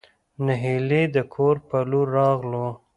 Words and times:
نهېلى 0.45 1.01
د 1.15 1.17
کور 1.33 1.55
په 1.67 1.77
لور 1.89 2.07
راغلو. 2.19 2.67